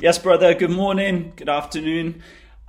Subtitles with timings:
[0.00, 2.22] Yes, brother, good morning, good afternoon,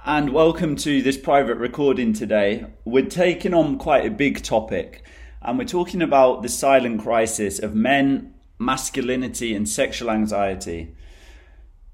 [0.03, 2.65] and welcome to this private recording today.
[2.85, 5.05] We're taking on quite a big topic,
[5.39, 10.95] and we're talking about the silent crisis of men, masculinity, and sexual anxiety.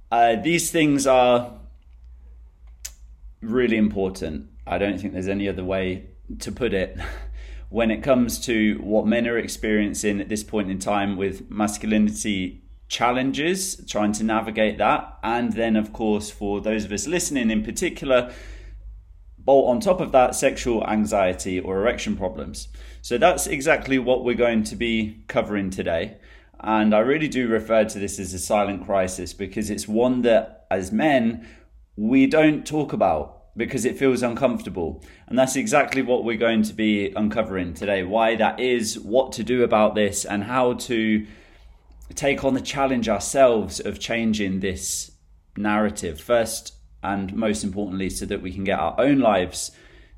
[0.10, 1.60] Uh, these things are
[3.42, 4.48] really important.
[4.66, 6.06] I don't think there's any other way
[6.40, 6.98] to put it.
[7.70, 12.65] when it comes to what men are experiencing at this point in time with masculinity
[12.88, 15.18] challenges, trying to navigate that.
[15.24, 18.34] And then, of course, for those of us listening in particular,
[19.38, 22.68] bolt on top of that sexual anxiety or erection problems.
[23.02, 26.18] So that's exactly what we're going to be covering today.
[26.60, 30.66] And I really do refer to this as a silent crisis because it's one that,
[30.72, 31.48] as men,
[31.96, 35.04] we don't talk about because it feels uncomfortable.
[35.28, 39.44] And that's exactly what we're going to be uncovering today why that is, what to
[39.44, 41.26] do about this, and how to
[42.14, 45.12] take on the challenge ourselves of changing this
[45.58, 49.72] narrative first and most importantly, so that we can get our own lives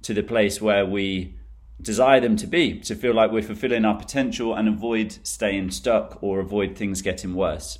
[0.04, 1.36] to the place where we
[1.82, 6.18] desire them to be, to feel like we're fulfilling our potential and avoid staying stuck
[6.22, 7.78] or avoid things getting worse.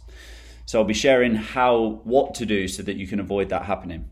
[0.66, 4.10] So I'll be sharing how, what to do so that you can avoid that happening.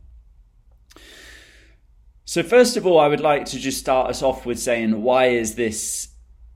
[2.24, 5.28] So, first of all, I would like to just start us off with saying why
[5.28, 6.08] is this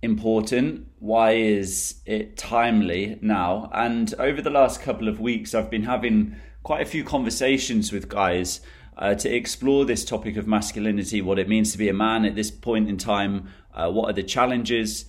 [0.02, 0.88] important?
[1.00, 3.69] Why is it timely now?
[3.73, 8.09] And over the last couple of weeks, I've been having quite a few conversations with
[8.09, 8.61] guys
[8.97, 12.36] uh, to explore this topic of masculinity, what it means to be a man at
[12.36, 15.06] this point in time, uh, what are the challenges,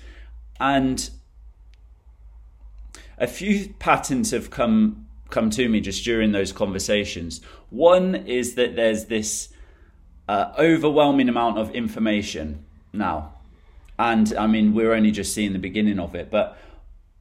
[0.60, 1.10] and
[3.18, 7.40] a few patterns have come come to me just during those conversations.
[7.70, 9.48] One is that there's this
[10.28, 13.34] uh, overwhelming amount of information now.
[14.00, 16.56] And I mean, we're only just seeing the beginning of it, but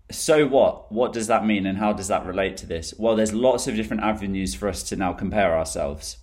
[0.09, 0.89] so what?
[0.89, 2.94] What does that mean and how does that relate to this?
[2.97, 6.19] Well, there's lots of different avenues for us to now compare ourselves.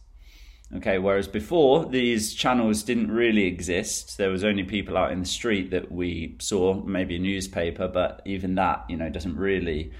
[0.74, 5.26] Okay, whereas before these channels didn't really exist, there was only people out in the
[5.26, 9.92] street that we saw, maybe a newspaper, but even that, you know, doesn't really,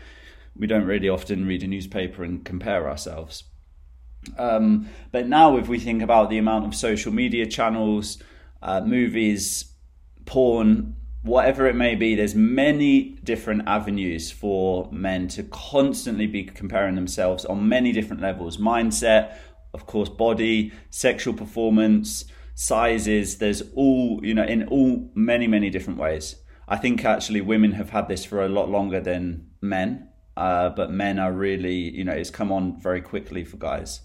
[0.57, 3.45] we don't really often read a newspaper and compare ourselves.
[4.39, 8.21] Um, but now, if we think about the amount of social media channels,
[8.63, 9.76] uh, movies,
[10.27, 16.95] porn, whatever it may be, there's many different avenues for men to constantly be comparing
[16.95, 19.37] themselves on many different levels mindset,
[19.73, 23.39] of course, body, sexual performance, sizes.
[23.39, 26.37] There's all, you know, in all many, many different ways.
[26.69, 30.91] I think actually women have had this for a lot longer than men uh, but
[30.91, 34.01] men are really, you know, it's come on very quickly for guys.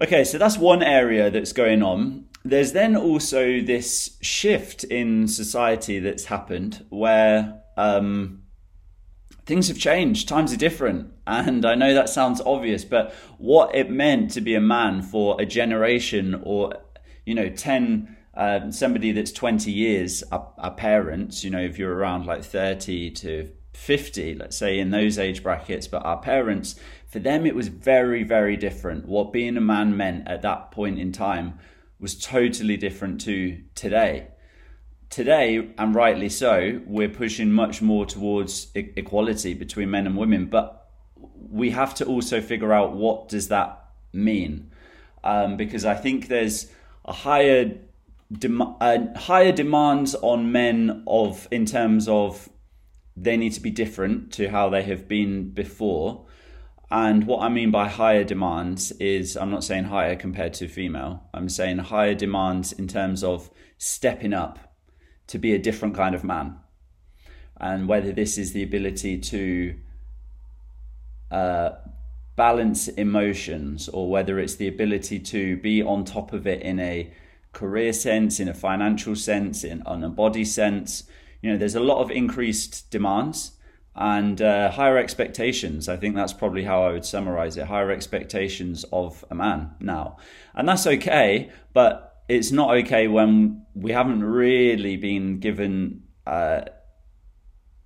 [0.00, 2.26] Okay, so that's one area that's going on.
[2.44, 8.42] There's then also this shift in society that's happened where um,
[9.44, 11.12] things have changed, times are different.
[11.26, 15.40] And I know that sounds obvious, but what it meant to be a man for
[15.40, 16.74] a generation or,
[17.26, 21.94] you know, 10, uh, somebody that's 20 years, our, our parents, you know, if you're
[21.94, 26.76] around like 30 to 50, let's say, in those age brackets, but our parents,
[27.06, 29.06] for them, it was very, very different.
[29.06, 31.58] What being a man meant at that point in time
[32.00, 34.28] was totally different to today.
[35.10, 40.46] Today, and rightly so, we're pushing much more towards e- equality between men and women,
[40.46, 40.88] but
[41.50, 44.70] we have to also figure out what does that mean,
[45.24, 46.70] um, because I think there's
[47.04, 47.76] a higher
[48.32, 52.48] dem- uh, higher demands on men of in terms of
[53.16, 56.24] they need to be different to how they have been before.
[56.90, 61.22] And what I mean by higher demands is I'm not saying higher compared to female,
[61.32, 64.58] I'm saying higher demands in terms of stepping up
[65.28, 66.56] to be a different kind of man.
[67.58, 69.76] And whether this is the ability to
[71.30, 71.70] uh,
[72.34, 77.12] balance emotions or whether it's the ability to be on top of it in a
[77.52, 81.04] career sense, in a financial sense, in on a body sense,
[81.40, 83.52] you know, there's a lot of increased demands
[83.94, 85.88] and uh, higher expectations.
[85.88, 87.66] I think that's probably how I would summarize it.
[87.66, 90.16] Higher expectations of a man now,
[90.54, 96.60] and that's okay, but it's not okay when we haven't really been given uh,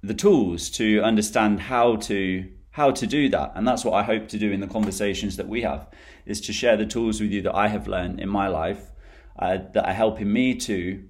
[0.03, 4.29] the tools to understand how to how to do that and that's what i hope
[4.29, 5.89] to do in the conversations that we have
[6.27, 8.91] is to share the tools with you that i have learned in my life
[9.39, 11.03] uh, that are helping me to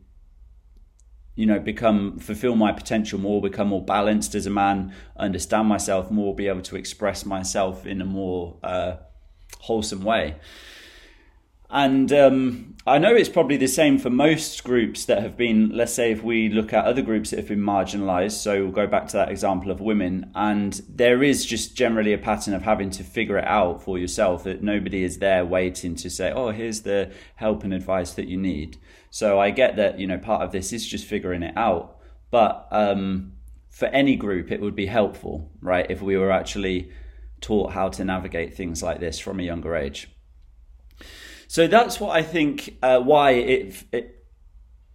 [1.35, 6.11] you know become fulfill my potential more become more balanced as a man understand myself
[6.11, 8.97] more be able to express myself in a more uh,
[9.61, 10.37] wholesome way
[11.75, 15.93] And um, I know it's probably the same for most groups that have been, let's
[15.93, 19.09] say, if we look at other groups that have been marginalized, so we'll go back
[19.09, 23.03] to that example of women, and there is just generally a pattern of having to
[23.03, 27.11] figure it out for yourself, that nobody is there waiting to say, oh, here's the
[27.35, 28.77] help and advice that you need.
[29.11, 31.97] So I get that, you know, part of this is just figuring it out.
[32.31, 33.33] But um,
[33.71, 36.93] for any group, it would be helpful, right, if we were actually
[37.41, 40.09] taught how to navigate things like this from a younger age.
[41.55, 44.25] So that's what I think uh, why it, it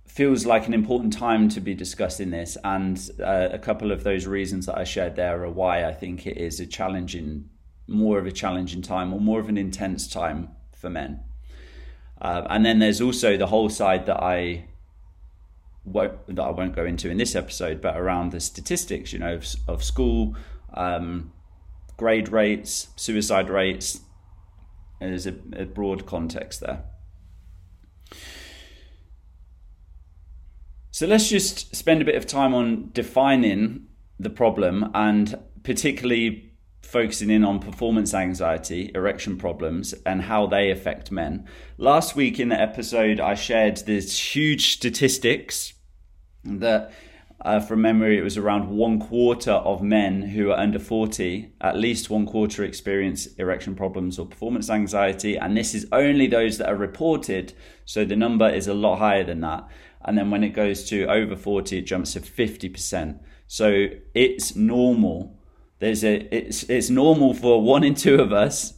[0.06, 4.28] feels like an important time to be discussing this, and uh, a couple of those
[4.28, 7.50] reasons that I shared there are why I think it is a challenging,
[7.88, 11.22] more of a challenging time, or more of an intense time for men.
[12.20, 14.66] Uh, and then there's also the whole side that I
[15.86, 19.36] won't that I won't go into in this episode, but around the statistics, you know,
[19.36, 20.36] of, of school
[20.74, 21.32] um,
[21.96, 24.02] grade rates, suicide rates,
[25.00, 26.84] there's a, a broad context there.
[30.92, 33.88] So let's just spend a bit of time on defining
[34.20, 36.52] the problem and particularly
[36.82, 41.48] focusing in on performance anxiety, erection problems, and how they affect men.
[41.78, 45.74] Last week in the episode, I shared this huge statistics
[46.44, 46.92] that
[47.42, 51.78] uh, from memory, it was around one quarter of men who are under 40, at
[51.78, 55.38] least one quarter experience erection problems or performance anxiety.
[55.38, 57.54] And this is only those that are reported.
[57.86, 59.66] So the number is a lot higher than that.
[60.04, 63.20] And then when it goes to over 40, it jumps to 50%.
[63.48, 65.38] So it's normal.
[65.80, 68.74] There's a, it's, it's normal for one in two of us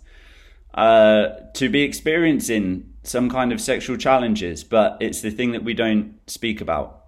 [0.75, 5.73] uh, to be experiencing some kind of sexual challenges, but it's the thing that we
[5.73, 7.00] don't speak about.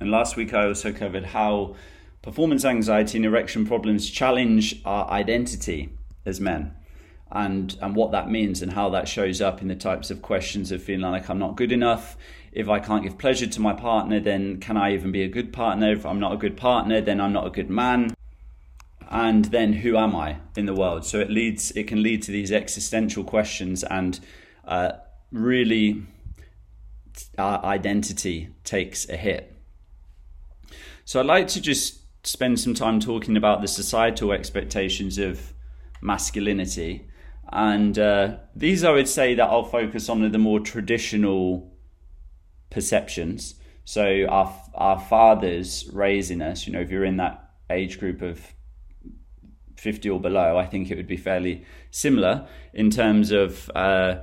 [0.00, 1.76] And last week I also covered how
[2.22, 5.90] performance anxiety and erection problems challenge our identity
[6.26, 6.74] as men
[7.32, 10.72] and and what that means and how that shows up in the types of questions
[10.72, 12.16] of feeling like I'm not good enough.
[12.52, 15.52] If I can't give pleasure to my partner, then can I even be a good
[15.52, 15.92] partner?
[15.92, 18.12] If I'm not a good partner, then I'm not a good man.
[19.08, 21.04] And then who am I in the world?
[21.04, 24.18] So it leads it can lead to these existential questions and
[24.64, 24.92] uh,
[25.30, 26.02] really
[27.38, 29.59] our identity takes a hit.
[31.10, 35.52] So I'd like to just spend some time talking about the societal expectations of
[36.00, 37.08] masculinity.
[37.52, 41.74] And uh, these, I would say, that I'll focus on the more traditional
[42.70, 43.56] perceptions.
[43.84, 48.40] So our our fathers raising us, you know, if you're in that age group of
[49.78, 54.20] 50 or below, I think it would be fairly similar in terms of uh,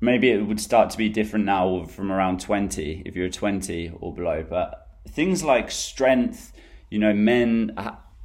[0.00, 4.12] maybe it would start to be different now from around 20 if you're 20 or
[4.12, 4.44] below.
[4.50, 6.52] But things like strength,
[6.90, 7.76] you know, men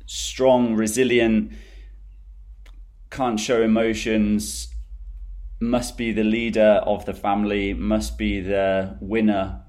[0.06, 1.52] strong, resilient,
[3.10, 4.68] can't show emotions,
[5.60, 9.62] must be the leader of the family, must be the winner,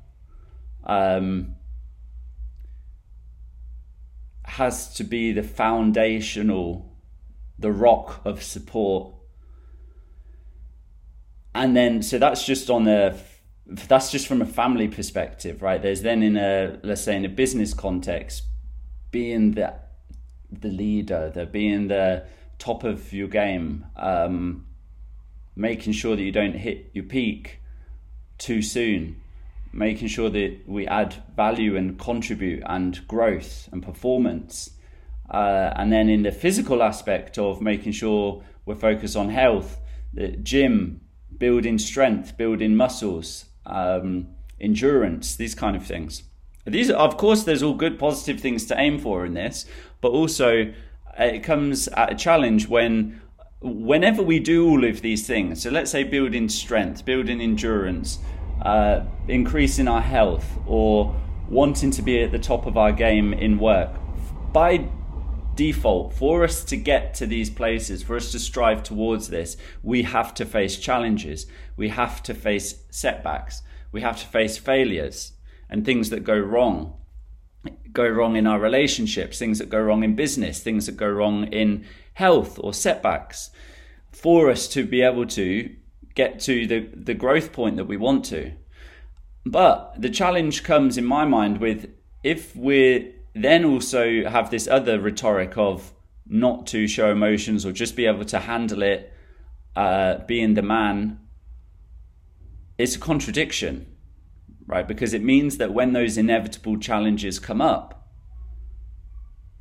[0.84, 1.54] um,
[4.44, 6.96] has to be the foundational,
[7.58, 9.14] the rock of support.
[11.54, 13.16] And then, so that's just on the
[13.66, 15.80] that's just from a family perspective, right?
[15.80, 18.44] There's then in a let's say in a business context,
[19.10, 19.74] being the
[20.50, 22.26] the leader, the being the
[22.58, 24.66] top of your game, um,
[25.56, 27.60] making sure that you don't hit your peak
[28.38, 29.20] too soon,
[29.72, 34.70] making sure that we add value and contribute and growth and performance.
[35.30, 39.80] Uh, and then in the physical aspect of making sure we're focused on health,
[40.12, 41.00] the gym,
[41.38, 44.28] building strength, building muscles, um,
[44.60, 46.24] endurance, these kind of things.
[46.66, 49.66] These, of course, there's all good positive things to aim for in this,
[50.00, 50.72] but also
[51.18, 53.20] uh, it comes at a challenge when
[53.60, 58.18] whenever we do all of these things so let's say building strength building endurance
[58.60, 61.18] uh, increasing our health or
[61.48, 63.90] wanting to be at the top of our game in work
[64.52, 64.86] by
[65.54, 66.14] default.
[66.14, 70.34] For us to get to these places for us to strive towards this we have
[70.34, 71.46] to face challenges.
[71.76, 73.62] We have to face setbacks.
[73.92, 75.32] We have to face failures
[75.68, 76.94] and things that go wrong.
[77.92, 81.44] Go wrong in our relationships things that go wrong in business things that go wrong
[81.44, 83.50] in health or setbacks.
[84.10, 85.74] For us to be able to
[86.14, 88.52] get to the, the growth point that we want to.
[89.44, 91.90] But the challenge comes in my mind with
[92.22, 95.92] if we're then also have this other rhetoric of
[96.26, 99.12] not to show emotions or just be able to handle it,
[99.76, 101.18] uh, being the man,
[102.78, 103.86] it's a contradiction,
[104.66, 104.86] right?
[104.86, 108.08] Because it means that when those inevitable challenges come up,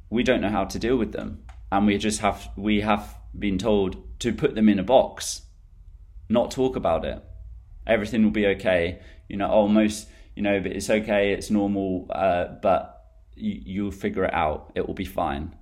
[0.10, 3.58] we don't know how to deal with them, and we just have we have been
[3.58, 5.42] told to put them in a box,
[6.30, 7.24] not talk about it,
[7.88, 9.00] everything will be okay.
[9.28, 12.93] You know, almost, you know, but it's okay, it's normal, uh, but
[13.36, 14.72] you, you'll figure it out.
[14.76, 15.56] It will be fine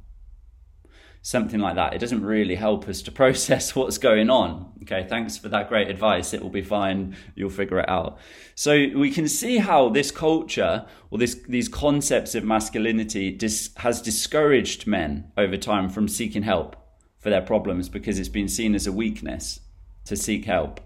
[1.21, 1.93] something like that.
[1.93, 4.73] It doesn't really help us to process what's going on.
[4.83, 6.33] Okay, thanks for that great advice.
[6.33, 7.15] It will be fine.
[7.35, 8.17] You'll figure it out.
[8.55, 14.01] So we can see how this culture or this these concepts of masculinity dis, has
[14.01, 16.75] discouraged men over time from seeking help
[17.19, 19.59] for their problems because it's been seen as a weakness
[20.05, 20.79] to seek help,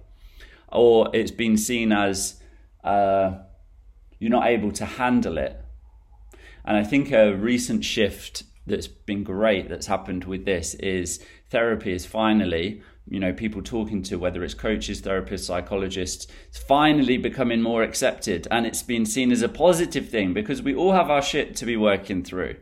[0.70, 2.42] or it's been seen as
[2.84, 3.32] uh,
[4.20, 5.62] you're not able to handle it.
[6.65, 11.93] And I think a recent shift that's been great that's happened with this is therapy
[11.93, 17.62] is finally you know people talking to whether it's coaches therapists psychologists it's finally becoming
[17.62, 18.48] more accepted.
[18.50, 21.65] And it's been seen as a positive thing because we all have our shit to
[21.65, 22.55] be working through.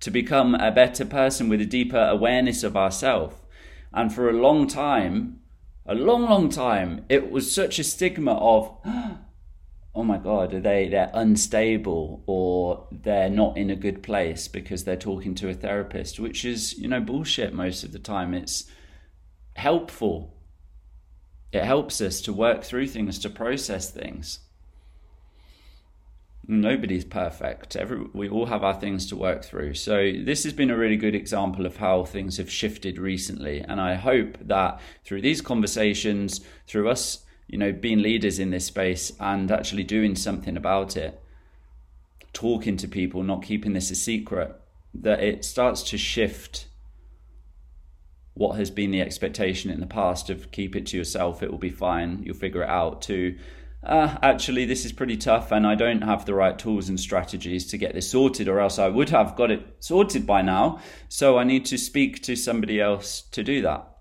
[0.00, 3.36] To become a better person with a deeper awareness of ourselves
[3.94, 5.40] and for a long time
[5.86, 9.18] a long long time it was such a stigma of ah,
[9.94, 14.84] oh my god are they they're unstable or they're not in a good place because
[14.84, 18.34] they're talking to a therapist which is you know bullshit most of the time.
[18.34, 18.64] It's
[19.56, 20.34] helpful.
[21.52, 24.40] It helps us to work through things to process things.
[26.46, 27.74] Nobody's perfect.
[27.74, 29.74] Every, we all have our things to work through.
[29.74, 33.60] So this has been a really good example of how things have shifted recently.
[33.60, 38.66] And i hope that through these conversations through us you know, being leaders in this
[38.66, 41.20] space and actually doing something about it,
[42.32, 44.54] talking to people, not keeping this a secret,
[44.94, 46.66] that it starts to shift
[48.34, 51.58] what has been the expectation in the past of keep it to yourself, it will
[51.58, 53.36] be fine, you'll figure it out, to
[53.84, 57.66] uh, actually, this is pretty tough, and I don't have the right tools and strategies
[57.66, 60.80] to get this sorted, or else I would have got it sorted by now.
[61.08, 63.93] So I need to speak to somebody else to do that.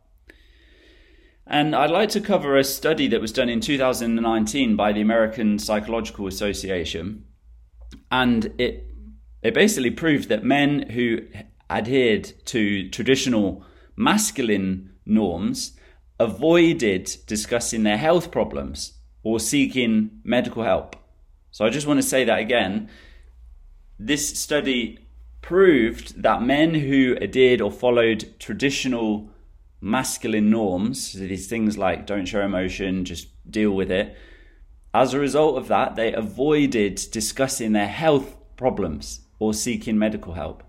[1.45, 5.59] And I'd like to cover a study that was done in 2019 by the American
[5.59, 7.25] Psychological Association.
[8.09, 8.87] And it,
[9.41, 11.19] it basically proved that men who
[11.69, 15.77] adhered to traditional masculine norms
[16.19, 20.95] avoided discussing their health problems or seeking medical help.
[21.51, 22.89] So I just want to say that again.
[23.99, 24.99] This study
[25.41, 29.29] proved that men who adhered or followed traditional
[29.83, 34.15] masculine norms, these things like don't show emotion, just deal with it.
[34.93, 40.63] As a result of that, they avoided discussing their health problems or seeking medical help.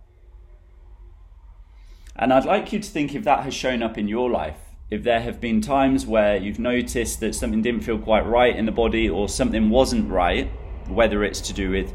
[2.16, 4.58] And I'd like you to think if that has shown up in your life.
[4.90, 8.66] If there have been times where you've noticed that something didn't feel quite right in
[8.66, 10.48] the body or something wasn't right,
[10.88, 11.92] whether it's to do with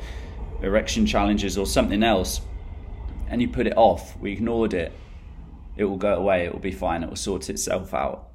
[0.61, 2.39] erection challenges or something else,
[3.27, 4.93] and you put it off, we ignored it,
[5.79, 8.27] it will go away, it will be fine, it will sort itself out.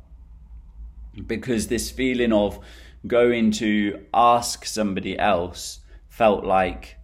[1.27, 2.59] Because this feeling of
[3.07, 6.97] going to ask somebody else felt like,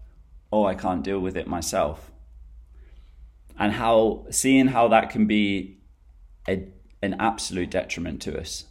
[0.51, 2.11] oh, I can't deal with it myself.
[3.59, 5.77] And how seeing how that can be
[6.49, 6.67] a,
[7.03, 8.65] an absolute detriment to us.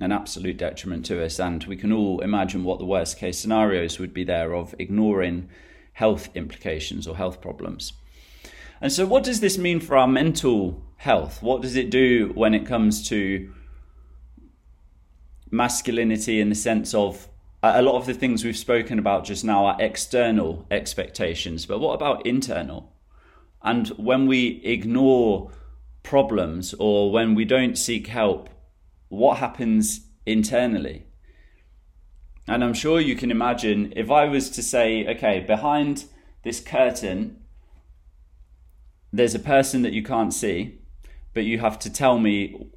[0.00, 1.38] An absolute detriment to us.
[1.38, 5.50] And we can all imagine what the worst case scenarios would be there of ignoring
[5.92, 7.92] health implications or health problems.
[8.82, 11.40] And so, what does this mean for our mental health?
[11.40, 13.52] What does it do when it comes to
[15.52, 17.28] masculinity in the sense of
[17.62, 21.78] uh, a lot of the things we've spoken about just now are external expectations, but
[21.78, 22.92] what about internal?
[23.62, 25.52] And when we ignore
[26.02, 28.48] problems or when we don't seek help,
[29.08, 31.06] what happens internally?
[32.48, 36.06] And I'm sure you can imagine if I was to say, okay, behind
[36.42, 37.41] this curtain
[39.12, 40.78] there's a person that you can't see,
[41.34, 42.70] but you have to tell me,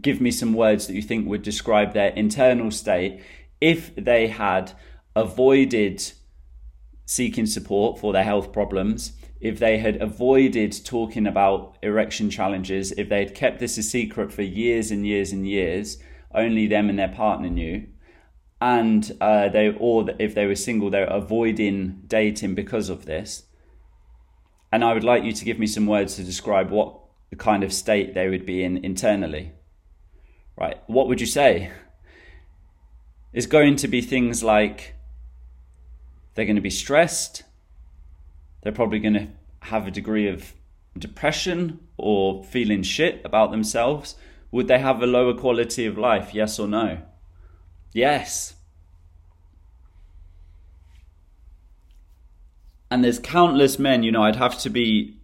[0.00, 3.20] give me some words that you think would describe their internal state
[3.60, 4.72] if they had
[5.16, 6.12] avoided
[7.04, 13.08] seeking support for their health problems, if they had avoided talking about erection challenges, if
[13.08, 15.98] they had kept this a secret for years and years and years,
[16.32, 17.86] only them and their partner knew,
[18.60, 23.44] and uh, they or if they were single, they're avoiding dating because of this
[24.72, 26.96] and I would like you to give me some words to describe what
[27.30, 29.52] the kind of state they would be in internally.
[30.56, 30.78] Right?
[30.86, 31.70] What would you say?
[33.32, 34.94] Is going to be things like
[36.34, 37.44] they're going to be stressed,
[38.62, 39.28] they're probably going to
[39.62, 40.52] have a degree of
[40.98, 44.16] depression or feeling shit about themselves.
[44.50, 46.34] Would they have a lower quality of life?
[46.34, 47.02] Yes or no?
[47.92, 48.54] Yes.
[52.90, 55.16] And there's countless men you know i'd have to be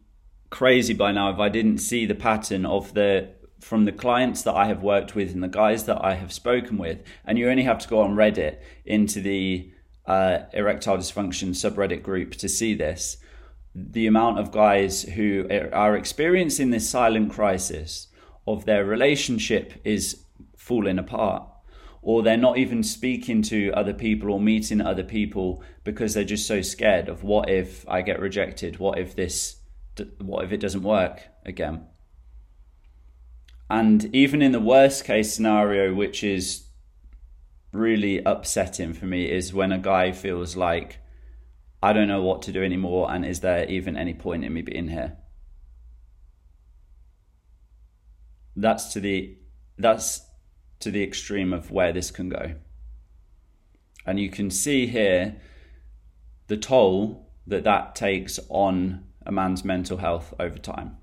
[0.51, 3.29] crazy by now if i didn't see the pattern of the
[3.61, 6.79] from the clients that I have worked with and the guys that I have spoken
[6.79, 9.71] with, and you only have to go on Reddit into the
[10.07, 13.17] uh, erectile dysfunction subreddit group to see this.
[13.75, 18.09] The amount of guys who are experiencing this silent crisis
[18.47, 20.25] of their relationship is
[20.57, 21.49] falling apart,
[22.07, 26.47] or they're not even speaking to other people or meeting other people because they're just
[26.47, 28.79] so scared of what if I get rejected?
[28.79, 29.57] What if this?
[30.21, 31.85] What if it doesn't work again?
[33.69, 36.69] And even in the worst case scenario, which is
[37.73, 41.01] really upsetting for me, is when a guy feels like,
[41.83, 44.63] I don't know what to do anymore, and is there even any point in me
[44.63, 45.17] being here?
[48.55, 49.39] That's to the
[49.77, 50.26] that's
[50.81, 52.55] to the extreme of where this can go.
[54.07, 55.37] And you can see here
[56.47, 60.97] the toll that that takes on a man's mental health over time.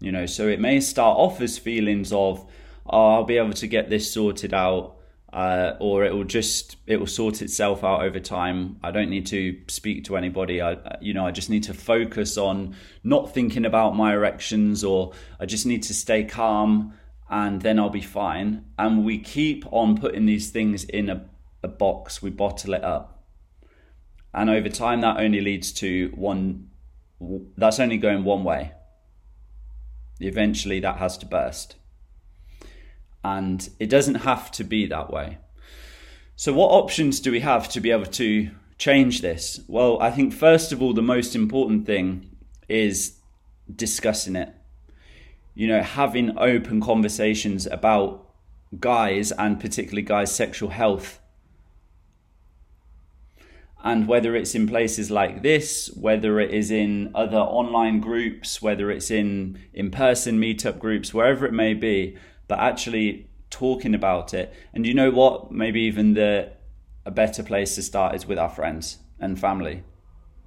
[0.00, 2.44] You know, so it may start off as feelings of,
[2.84, 4.96] oh, I'll be able to get this sorted out,
[5.32, 8.78] uh, or it will just it will sort itself out over time.
[8.82, 10.60] I don't need to speak to anybody.
[10.60, 15.12] I, you know, I just need to focus on not thinking about my erections, or
[15.40, 16.92] I just need to stay calm,
[17.28, 18.64] and then I'll be fine.
[18.78, 21.28] And we keep on putting these things in a,
[21.62, 22.22] a box.
[22.22, 23.24] We bottle it up,
[24.32, 26.68] and over time, that only leads to one.
[27.56, 28.72] That's only going one way
[30.20, 31.76] Eventually, that has to burst.
[33.22, 35.38] And it doesn't have to be that way.
[36.36, 39.60] So, what options do we have to be able to change this?
[39.68, 42.36] Well, I think first of all, the most important thing
[42.68, 43.18] is
[43.74, 44.54] discussing it.
[45.56, 48.28] You know, having open conversations about
[48.78, 51.18] guys and particularly guys' sexual health
[53.82, 58.90] and whether it's in places like this, whether it is in other online groups, whether
[58.90, 62.16] it's in in person meetup groups, wherever it may be,
[62.48, 64.52] but actually talking about it.
[64.74, 65.52] And you know what?
[65.52, 66.52] Maybe even the
[67.06, 69.84] a better place to start is with our friends and family,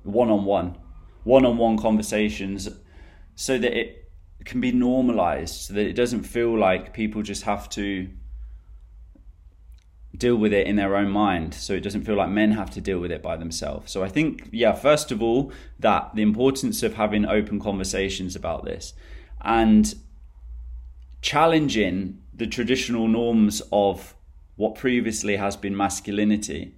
[0.03, 0.77] one on one,
[1.23, 2.69] one on one conversations,
[3.35, 4.08] so that it
[4.45, 8.09] can be normalized, so that it doesn't feel like people just have to
[10.17, 11.53] deal with it in their own mind.
[11.53, 13.91] So it doesn't feel like men have to deal with it by themselves.
[13.91, 18.65] So i think yeah first of all that the importance of having open conversations about
[18.65, 18.93] this
[19.41, 19.95] and
[21.21, 24.15] challenging the traditional norms of
[24.55, 26.73] what previously has been masculinity.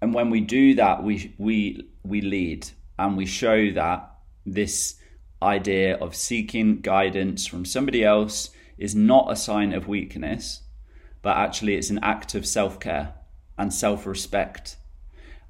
[0.00, 2.68] And when we do that we we we lead
[2.98, 4.10] and we show that
[4.44, 4.96] this
[5.42, 10.62] idea of seeking guidance from somebody else is not a sign of weakness
[11.22, 13.14] but actually it's an act of self care
[13.56, 14.76] and self respect.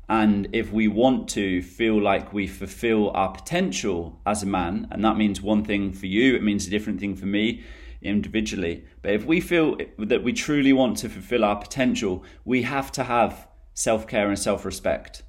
[0.08, 5.04] And if we want to feel like we fulfill our potential as a man, and
[5.04, 7.62] that means one thing for you, it means a different thing for me
[8.00, 8.84] individually.
[9.02, 13.04] But if we feel that we truly want to fulfill our potential, we have to
[13.04, 15.22] have self care and self respect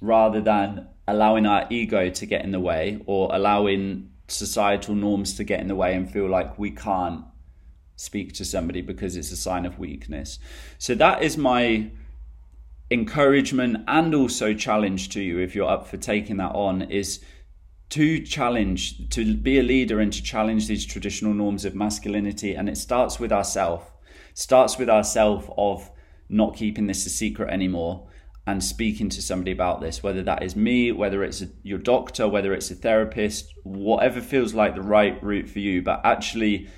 [0.00, 5.44] rather than allowing our ego to get in the way or allowing societal norms to
[5.44, 7.24] get in the way and feel like we can't
[7.96, 10.38] speak to somebody because it's a sign of weakness.
[10.78, 11.90] So that is my
[12.90, 17.20] encouragement and also challenge to you if you're up for taking that on is
[17.90, 22.54] to challenge to be a leader and to challenge these traditional norms of masculinity.
[22.54, 23.92] And it starts with ourself.
[24.34, 25.90] Starts with ourself of
[26.28, 28.08] not keeping this a secret anymore
[28.46, 32.26] and speaking to somebody about this whether that is me whether it's a, your doctor
[32.26, 36.68] whether it's a therapist whatever feels like the right route for you but actually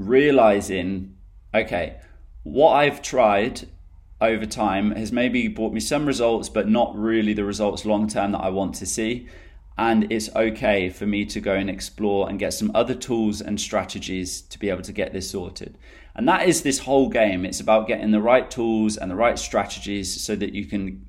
[0.00, 1.16] realizing,
[1.54, 2.00] okay,
[2.42, 3.68] what I've tried
[4.20, 8.32] over time has maybe brought me some results, but not really the results long term
[8.32, 9.28] that I want to see.
[9.78, 13.60] And it's okay for me to go and explore and get some other tools and
[13.60, 15.78] strategies to be able to get this sorted.
[16.14, 17.44] And that is this whole game.
[17.44, 21.06] It's about getting the right tools and the right strategies so that you can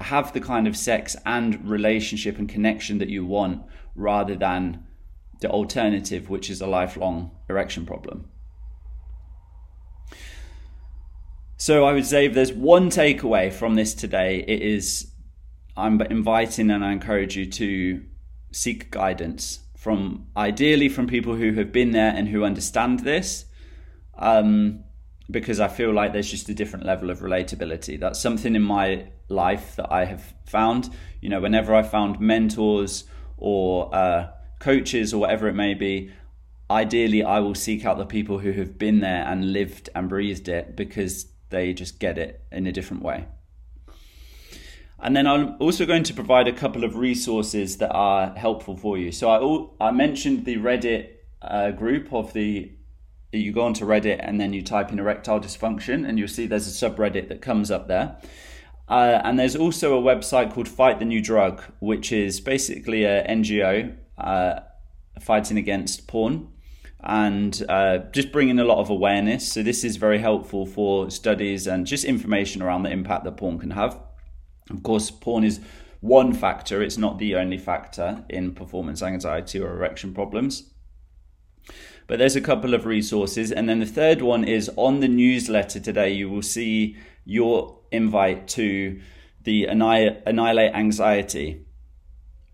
[0.00, 3.62] have the kind of sex and relationship and connection that you want
[3.94, 4.86] rather than
[5.40, 8.28] the alternative, which is a lifelong erection problem.
[11.56, 15.11] So I would say if there's one takeaway from this today, it is
[15.76, 18.04] I'm inviting and I encourage you to
[18.52, 23.46] seek guidance from ideally from people who have been there and who understand this.
[24.16, 24.84] Um,
[25.30, 27.98] because I feel like there's just a different level of relatability.
[27.98, 30.90] That's something in my life that I have found.
[31.20, 33.04] You know, whenever I found mentors
[33.36, 36.12] or uh, coaches or whatever it may be,
[36.70, 40.48] ideally I will seek out the people who have been there and lived and breathed
[40.48, 43.26] it because they just get it in a different way.
[45.02, 48.96] And then I'm also going to provide a couple of resources that are helpful for
[48.96, 49.10] you.
[49.10, 51.08] So I, I mentioned the Reddit
[51.42, 52.72] uh, group of the
[53.32, 56.68] you go onto Reddit and then you type in erectile dysfunction and you'll see there's
[56.68, 58.18] a subreddit that comes up there.
[58.88, 63.26] Uh, and there's also a website called Fight the New Drug, which is basically a
[63.26, 64.60] NGO uh,
[65.18, 66.48] fighting against porn
[67.00, 69.50] and uh, just bringing a lot of awareness.
[69.50, 73.58] So this is very helpful for studies and just information around the impact that porn
[73.58, 73.98] can have.
[74.70, 75.60] Of course, porn is
[76.00, 80.72] one factor; it's not the only factor in performance anxiety or erection problems.
[82.06, 85.80] But there's a couple of resources, and then the third one is on the newsletter
[85.80, 86.12] today.
[86.12, 89.00] You will see your invite to
[89.42, 91.66] the Annihilate Anxiety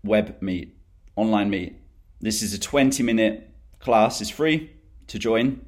[0.03, 0.75] web meet,
[1.15, 1.75] online meet.
[2.21, 4.71] This is a 20 minute class, it's free
[5.07, 5.65] to join.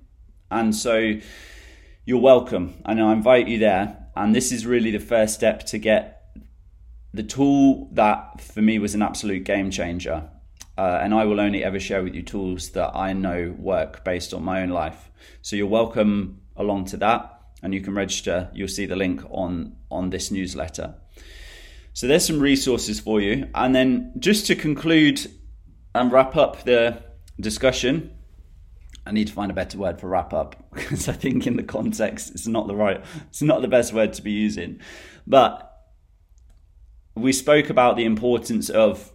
[0.49, 1.13] And so
[2.05, 4.07] you're welcome, and I invite you there.
[4.15, 6.20] And this is really the first step to get
[7.13, 10.29] the tool that for me was an absolute game changer.
[10.77, 14.33] Uh, and I will only ever share with you tools that I know work based
[14.33, 15.11] on my own life.
[15.41, 18.49] So you're welcome along to that and you can register.
[18.53, 20.95] You'll see the link on on this newsletter.
[21.93, 23.49] So there's some resources for you.
[23.53, 25.29] And then just to conclude
[25.93, 27.03] and wrap up the
[27.39, 28.11] discussion,
[29.05, 31.63] I need to find a better word for wrap up because I think in the
[31.63, 34.79] context it's not the right it's not the best word to be using.
[35.27, 35.70] But
[37.15, 39.11] we spoke about the importance of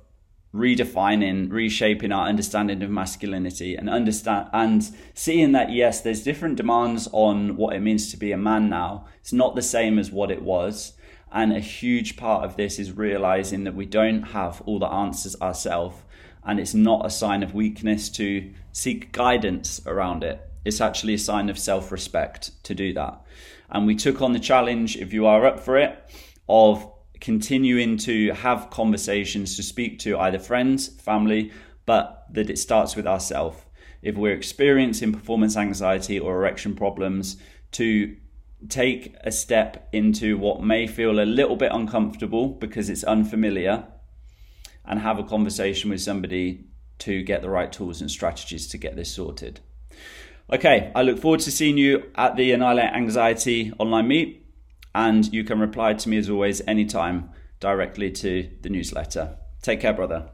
[0.54, 7.08] redefining, reshaping our understanding of masculinity and understand and seeing that yes, there's different demands
[7.12, 9.06] on what it means to be a man now.
[9.20, 10.94] It's not the same as what it was.
[11.32, 15.36] And a huge part of this is realizing that we don't have all the answers
[15.40, 15.96] ourselves.
[16.44, 20.40] And it's not a sign of weakness to seek guidance around it.
[20.64, 23.20] It's actually a sign of self respect to do that.
[23.68, 25.98] And we took on the challenge, if you are up for it,
[26.48, 26.88] of
[27.20, 31.52] continuing to have conversations to speak to either friends, family,
[31.84, 33.58] but that it starts with ourselves.
[34.02, 37.36] If we're experiencing performance anxiety or erection problems,
[37.72, 38.16] to
[38.68, 43.86] take a step into what may feel a little bit uncomfortable because it's unfamiliar
[44.84, 46.64] and have a conversation with somebody
[46.98, 49.60] to get the right tools and strategies to get this sorted.
[50.52, 54.45] Okay, I look forward to seeing you at the Annihilate Anxiety online meet
[54.96, 57.28] and you can reply to me as always anytime
[57.60, 59.36] directly to the newsletter.
[59.60, 60.30] Take care, brother.